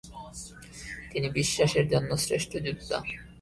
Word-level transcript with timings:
তিনি 1.11 1.27
বিশ্বাস 1.39 1.71
এর 1.79 1.85
জন্য 1.93 2.09
শ্রেষ্ঠ 2.25 2.51
যোদ্ধা। 2.65 2.97